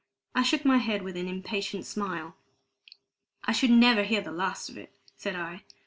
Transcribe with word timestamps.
I 0.33 0.41
shook 0.41 0.65
my 0.65 0.79
head 0.79 1.03
with 1.03 1.15
an 1.15 1.27
impatient 1.27 1.85
smile. 1.85 2.33
"I 3.43 3.51
should 3.51 3.69
never 3.69 4.01
hear 4.01 4.21
the 4.21 4.31
last 4.31 4.67
of 4.67 4.75
it," 4.75 4.91
said 5.15 5.35
I. 5.35 5.61